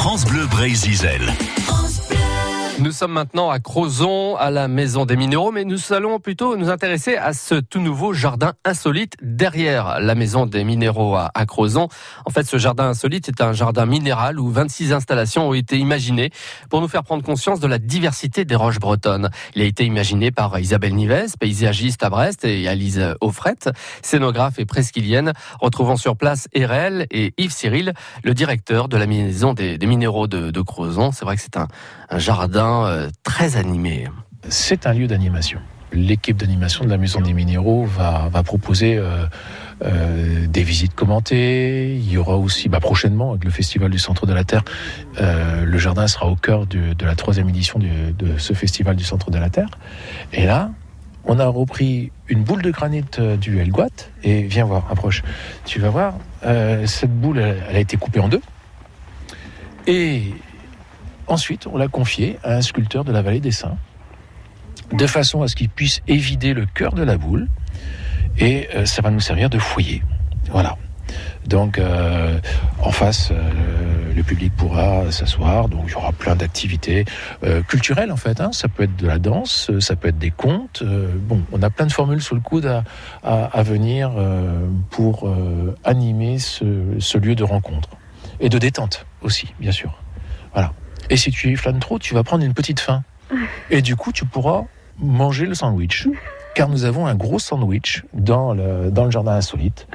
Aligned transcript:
France 0.00 0.24
Bleu 0.24 0.46
Brésil. 0.46 0.98
Nous 2.80 2.92
sommes 2.92 3.12
maintenant 3.12 3.50
à 3.50 3.58
Crozon, 3.58 4.36
à 4.36 4.50
la 4.50 4.66
Maison 4.66 5.04
des 5.04 5.14
Minéraux, 5.14 5.52
mais 5.52 5.64
nous 5.64 5.92
allons 5.92 6.18
plutôt 6.18 6.56
nous 6.56 6.70
intéresser 6.70 7.14
à 7.14 7.34
ce 7.34 7.56
tout 7.56 7.78
nouveau 7.78 8.14
jardin 8.14 8.54
insolite 8.64 9.16
derrière 9.20 10.00
la 10.00 10.14
Maison 10.14 10.46
des 10.46 10.64
Minéraux 10.64 11.14
à, 11.14 11.30
Crozon. 11.44 11.88
En 12.24 12.30
fait, 12.30 12.44
ce 12.44 12.56
jardin 12.56 12.88
insolite 12.88 13.28
est 13.28 13.42
un 13.42 13.52
jardin 13.52 13.84
minéral 13.84 14.40
où 14.40 14.48
26 14.48 14.94
installations 14.94 15.50
ont 15.50 15.52
été 15.52 15.76
imaginées 15.76 16.30
pour 16.70 16.80
nous 16.80 16.88
faire 16.88 17.02
prendre 17.02 17.22
conscience 17.22 17.60
de 17.60 17.66
la 17.66 17.76
diversité 17.76 18.46
des 18.46 18.54
roches 18.54 18.78
bretonnes. 18.78 19.28
Il 19.54 19.60
a 19.60 19.66
été 19.66 19.84
imaginé 19.84 20.30
par 20.30 20.58
Isabelle 20.58 20.94
Nives, 20.94 21.36
paysagiste 21.38 22.02
à 22.02 22.08
Brest, 22.08 22.46
et 22.46 22.66
Alice 22.66 22.98
Offrette, 23.20 23.68
scénographe 24.00 24.58
et 24.58 24.64
presqu'ilienne, 24.64 25.34
retrouvant 25.60 25.96
sur 25.96 26.16
place 26.16 26.48
Erel 26.54 27.06
et 27.10 27.34
Yves 27.36 27.52
Cyril, 27.52 27.92
le 28.24 28.32
directeur 28.32 28.88
de 28.88 28.96
la 28.96 29.06
Maison 29.06 29.52
des, 29.52 29.76
Minéraux 29.86 30.28
de, 30.28 30.62
Crozon. 30.62 31.12
C'est 31.12 31.26
vrai 31.26 31.36
que 31.36 31.42
c'est 31.42 31.58
un 31.58 31.68
jardin 32.16 32.69
euh, 32.70 33.08
très 33.22 33.56
animé. 33.56 34.06
C'est 34.48 34.86
un 34.86 34.92
lieu 34.92 35.06
d'animation. 35.06 35.60
L'équipe 35.92 36.36
d'animation 36.36 36.84
de 36.84 36.90
la 36.90 36.98
Maison 36.98 37.20
des 37.20 37.32
Minéraux 37.32 37.84
va, 37.84 38.30
proposer 38.44 38.96
euh, 38.96 39.26
euh, 39.84 40.46
des 40.46 40.62
visites 40.62 40.94
commentées. 40.94 41.96
Il 41.96 42.10
y 42.10 42.16
aura 42.16 42.36
aussi, 42.36 42.68
bah, 42.68 42.78
prochainement, 42.78 43.30
avec 43.30 43.44
le 43.44 43.50
Festival 43.50 43.90
du 43.90 43.98
Centre 43.98 44.24
de 44.24 44.32
la 44.32 44.44
Terre, 44.44 44.62
le 45.18 45.78
jardin 45.78 46.06
sera 46.06 46.26
au 46.26 46.36
cœur 46.36 46.66
de 46.66 47.04
la 47.04 47.14
troisième 47.16 47.48
édition 47.48 47.78
de 47.78 48.38
ce 48.38 48.52
Festival 48.52 48.94
du 48.94 49.04
Centre 49.04 49.30
de 49.30 49.38
la 49.38 49.50
Terre. 49.50 49.68
Et 50.32 50.46
là, 50.46 50.70
on 51.24 51.40
a 51.40 51.46
repris 51.46 52.12
une 52.28 52.44
boule 52.44 52.62
de 52.62 52.70
granit 52.70 53.04
du 53.40 53.58
Elguat 53.58 53.88
et 54.22 54.42
viens 54.42 54.64
voir, 54.64 54.86
approche. 54.90 55.22
Tu 55.64 55.80
vas 55.80 55.90
voir, 55.90 56.14
cette 56.86 57.12
boule, 57.12 57.38
elle, 57.40 57.76
a 57.76 57.80
été 57.80 57.96
coupée 57.96 58.20
en 58.20 58.28
deux. 58.28 58.42
Et 59.88 60.34
Ensuite, 61.30 61.68
on 61.68 61.76
l'a 61.76 61.86
confié 61.86 62.40
à 62.42 62.56
un 62.56 62.60
sculpteur 62.60 63.04
de 63.04 63.12
la 63.12 63.22
vallée 63.22 63.38
des 63.38 63.52
Saints, 63.52 63.78
de 64.92 65.06
façon 65.06 65.42
à 65.42 65.48
ce 65.48 65.54
qu'il 65.54 65.68
puisse 65.68 66.00
évider 66.08 66.54
le 66.54 66.66
cœur 66.66 66.92
de 66.92 67.04
la 67.04 67.16
boule, 67.16 67.46
et 68.36 68.68
euh, 68.74 68.84
ça 68.84 69.00
va 69.00 69.12
nous 69.12 69.20
servir 69.20 69.48
de 69.48 69.60
foyer. 69.60 70.02
Voilà. 70.50 70.76
Donc, 71.46 71.78
euh, 71.78 72.40
en 72.82 72.90
face, 72.90 73.30
euh, 73.30 74.12
le 74.12 74.24
public 74.24 74.52
pourra 74.56 75.12
s'asseoir. 75.12 75.68
Donc, 75.68 75.84
il 75.86 75.92
y 75.92 75.94
aura 75.94 76.10
plein 76.10 76.34
d'activités 76.34 77.04
culturelles, 77.68 78.10
en 78.10 78.16
fait. 78.16 78.40
Hein. 78.40 78.50
Ça 78.50 78.66
peut 78.66 78.82
être 78.82 78.96
de 78.96 79.06
la 79.06 79.20
danse, 79.20 79.70
ça 79.78 79.94
peut 79.94 80.08
être 80.08 80.18
des 80.18 80.32
contes. 80.32 80.82
bon, 80.82 81.42
on 81.52 81.62
a 81.62 81.70
plein 81.70 81.86
de 81.86 81.92
formules 81.92 82.20
sous 82.20 82.34
le 82.34 82.40
coude 82.40 82.82
à, 83.22 83.62
venir 83.62 84.10
pour 84.90 85.32
animer 85.84 86.38
ce 86.40 87.18
lieu 87.18 87.36
de 87.36 87.44
rencontre. 87.44 87.90
Et 88.40 88.48
de 88.48 88.58
détente 88.58 89.06
aussi, 89.22 89.54
bien 89.60 89.72
sûr. 89.72 89.96
Voilà. 90.52 90.72
Et 91.10 91.16
si 91.16 91.30
tu 91.30 91.54
flânes 91.56 91.80
trop, 91.80 91.98
tu 91.98 92.14
vas 92.14 92.22
prendre 92.22 92.44
une 92.44 92.54
petite 92.54 92.80
faim. 92.80 93.02
Et 93.70 93.82
du 93.82 93.96
coup, 93.96 94.12
tu 94.12 94.24
pourras 94.24 94.62
manger 94.98 95.44
le 95.44 95.54
sandwich. 95.54 96.08
Car 96.54 96.68
nous 96.68 96.84
avons 96.84 97.06
un 97.06 97.14
gros 97.14 97.38
sandwich 97.38 98.04
dans 98.12 98.54
le, 98.54 98.90
dans 98.90 99.04
le 99.04 99.10
jardin 99.10 99.32
insolite. 99.32 99.86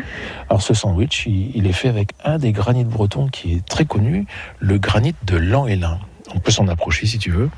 Alors 0.50 0.62
ce 0.62 0.74
sandwich, 0.74 1.26
il, 1.26 1.68
est 1.68 1.74
fait 1.74 1.90
avec 1.90 2.12
un 2.24 2.38
des 2.38 2.52
granites 2.54 2.88
bretons 2.88 3.28
qui 3.28 3.56
est 3.56 3.66
très 3.66 3.86
connu, 3.86 4.26
le 4.60 4.78
granit 4.78 5.16
de 5.24 5.36
l'An-Hélin. 5.38 6.00
On 6.34 6.40
peut 6.40 6.52
s'en 6.52 6.68
approcher 6.68 7.08
si 7.08 7.18
tu 7.18 7.32
veux. 7.32 7.50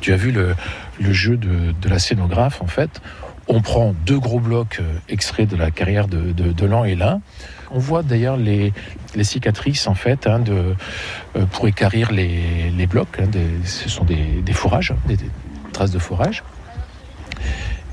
Tu 0.00 0.12
as 0.12 0.16
vu 0.16 0.32
le, 0.32 0.56
le 1.00 1.12
jeu 1.12 1.36
de, 1.36 1.72
de, 1.80 1.88
la 1.88 1.98
scénographe, 1.98 2.60
en 2.60 2.66
fait. 2.66 3.00
On 3.48 3.60
prend 3.60 3.94
deux 4.06 4.18
gros 4.18 4.40
blocs 4.40 4.78
euh, 4.80 4.92
extraits 5.08 5.48
de 5.48 5.56
la 5.56 5.70
carrière 5.70 6.08
de, 6.08 6.32
de, 6.32 6.52
de 6.52 6.66
l'An-Hélin 6.66 7.20
on 7.74 7.78
voit 7.78 8.02
d'ailleurs 8.02 8.36
les, 8.36 8.72
cicatrices 9.22 9.86
en 9.86 9.94
fait 9.94 10.26
hein, 10.26 10.38
de, 10.38 10.74
euh, 11.36 11.46
pour 11.46 11.66
écarrir 11.66 12.12
les, 12.12 12.86
blocs. 12.86 13.20
Hein, 13.20 13.28
ce 13.64 13.88
sont 13.88 14.04
des, 14.04 14.52
fourrages, 14.52 14.94
des, 15.06 15.16
traces 15.72 15.90
de 15.90 15.98
fourrage. 15.98 16.44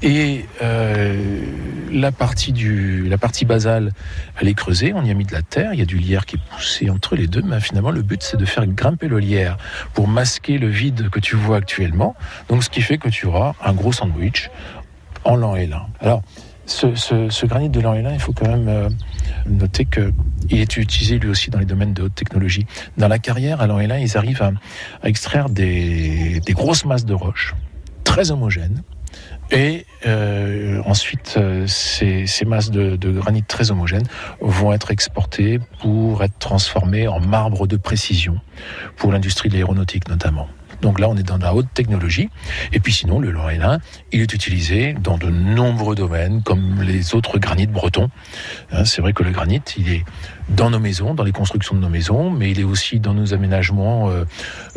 Et 0.04 0.46
euh, 0.64 1.44
la, 1.92 2.12
partie 2.12 2.54
du, 2.54 3.08
la 3.08 3.20
partie 3.20 3.46
basale, 3.46 3.92
elle 4.40 4.48
est 4.48 4.56
creusée, 4.56 4.94
on 4.96 5.04
y 5.04 5.12
a 5.12 5.14
mis 5.14 5.26
de 5.26 5.34
la 5.34 5.44
terre, 5.44 5.74
il 5.74 5.80
y 5.80 5.84
a 5.84 5.86
du 5.86 5.98
lierre 5.98 6.26
qui 6.26 6.38
est 6.38 6.56
poussé 6.56 6.90
entre 6.90 7.16
les 7.16 7.28
deux, 7.28 7.44
mais 7.44 7.60
finalement 7.60 7.92
le 7.92 8.02
but 8.02 8.24
c'est 8.24 8.38
de 8.38 8.46
faire 8.46 8.66
grimper 8.66 9.08
le 9.08 9.20
lierre 9.20 9.58
pour 9.94 10.08
masquer 10.08 10.58
le 10.58 10.68
vide 10.68 11.10
que 11.12 11.20
tu 11.20 11.36
vois 11.36 11.58
actuellement. 11.58 12.16
Donc 12.50 12.64
ce 12.64 12.72
qui 12.72 12.82
fait 12.82 12.98
que 12.98 13.10
tu 13.10 13.28
auras 13.28 13.54
un 13.64 13.74
gros 13.74 13.92
sandwich 13.92 14.50
en 15.24 15.36
lent 15.36 15.56
et 15.56 15.68
lin. 15.68 15.88
Alors, 16.00 16.22
ce, 16.66 17.46
granit 17.46 17.70
de 17.70 17.80
l'Anélin, 17.80 18.14
il 18.14 18.20
faut 18.20 18.34
quand 18.34 18.48
même 18.48 18.68
euh, 18.68 18.90
noter 19.46 19.86
qu'il 19.86 20.60
est 20.60 20.78
utilisé 20.78 21.20
lui 21.20 21.30
aussi 21.30 21.50
dans 21.50 21.60
les 21.60 21.66
domaines 21.66 21.94
de 21.94 22.04
haute 22.04 22.16
technologie. 22.16 22.66
Dans 22.98 23.08
la 23.08 23.20
carrière, 23.20 23.62
à 23.62 23.68
l'Anélin, 23.68 23.98
ils 23.98 24.18
arrivent 24.18 24.42
à, 24.42 24.52
extraire 25.04 25.50
des, 25.50 26.42
grosses 26.50 26.86
masses 26.86 27.06
de 27.06 27.14
roches, 27.14 27.56
très 28.04 28.32
homogènes. 28.32 28.84
Et 29.54 29.86
euh, 30.06 30.82
ensuite, 30.86 31.36
euh, 31.38 31.68
ces, 31.68 32.26
masses 32.46 32.72
de, 32.72 32.96
de, 32.96 33.12
granit 33.12 33.44
très 33.44 33.70
homogènes 33.70 34.08
vont 34.40 34.72
être 34.72 34.92
exportées 34.92 35.60
pour 35.82 36.24
être 36.24 36.38
transformées 36.40 37.10
en 37.10 37.20
marbre 37.20 37.68
de 37.68 37.76
précision 37.76 38.40
pour 38.96 39.12
l'industrie 39.12 39.50
de 39.50 39.56
l'aéronautique 39.56 40.08
notamment. 40.08 40.48
Donc 40.82 41.00
là, 41.00 41.10
on 41.10 41.18
est 41.18 41.24
dans 41.24 41.38
la 41.38 41.54
haute 41.54 41.68
technologie. 41.74 42.30
Et 42.74 42.80
puis 42.80 42.94
sinon, 42.94 43.20
le 43.20 43.32
lorrain, 43.32 43.80
il 44.12 44.22
est 44.22 44.34
utilisé 44.34 44.94
dans 44.94 45.18
de 45.18 45.28
nombreux 45.28 45.96
domaines, 45.96 46.42
comme 46.44 46.82
les 46.82 47.16
autres 47.16 47.40
granites 47.40 47.72
bretons. 47.72 48.10
Hein, 48.72 48.86
c'est 48.86 49.02
vrai 49.02 49.14
que 49.14 49.24
le 49.24 49.32
granit, 49.32 49.62
il 49.78 49.92
est 49.92 50.06
dans 50.50 50.70
nos 50.70 50.80
maisons, 50.80 51.14
dans 51.14 51.24
les 51.24 51.32
constructions 51.32 51.76
de 51.76 51.82
nos 51.82 51.90
maisons, 51.90 52.30
mais 52.30 52.52
il 52.52 52.60
est 52.60 52.64
aussi 52.66 53.00
dans 53.00 53.14
nos 53.14 53.34
aménagements 53.34 54.10
euh, 54.10 54.26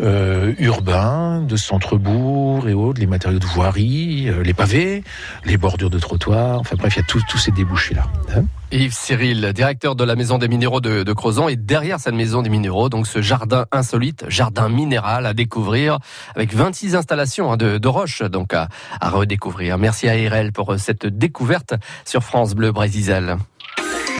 euh, 0.01 0.55
urbains, 0.59 1.43
de 1.43 1.57
centre-bourg 1.57 2.69
et 2.69 2.75
autres, 2.75 3.01
les 3.01 3.07
matériaux 3.07 3.39
de 3.39 3.47
voirie, 3.47 4.29
euh, 4.29 4.43
les 4.43 4.55
pavés, 4.55 5.03
les 5.45 5.57
bordures 5.57 5.91
de 5.91 5.99
trottoirs. 5.99 6.61
Enfin 6.61 6.77
bref, 6.77 6.97
il 6.97 7.01
y 7.01 7.03
a 7.03 7.07
tous 7.07 7.39
ces 7.39 7.51
débouchés-là. 7.51 8.07
Hein. 8.35 8.45
Yves 8.75 8.93
Cyril, 8.93 9.53
directeur 9.55 9.95
de 9.95 10.03
la 10.03 10.17
Maison 10.17 10.37
des 10.37 10.49
Minéraux 10.49 10.81
de, 10.81 11.13
Crozon, 11.13 11.49
et 11.49 11.55
derrière 11.55 12.01
cette 12.01 12.15
Maison 12.15 12.43
des 12.43 12.51
Minéraux, 12.51 12.89
donc 12.89 13.07
ce 13.07 13.23
jardin 13.23 13.67
insolite, 13.71 14.25
jardin 14.27 14.69
minéral 14.69 15.27
à 15.27 15.33
découvrir, 15.33 15.99
avec 16.35 16.53
26 16.53 16.97
installations 16.97 17.53
hein, 17.53 17.57
de, 17.57 17.87
roches 17.87 18.23
donc 18.23 18.53
à, 18.53 18.69
redécouvrir. 19.01 19.79
Merci 19.79 20.09
à 20.09 20.15
RL 20.15 20.51
pour 20.51 20.75
cette 20.77 21.07
découverte 21.07 21.75
sur 22.05 22.25
France 22.25 22.57
Bleu 22.57 22.73
Brésil. 22.73 23.37